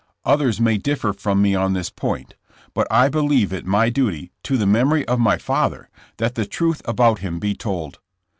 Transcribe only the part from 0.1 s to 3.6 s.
Others may differ from me on this point, but I believe